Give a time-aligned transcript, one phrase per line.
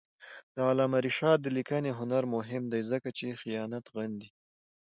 [0.55, 4.29] د علامه رشاد لیکنی هنر مهم دی ځکه چې خیانت غندي.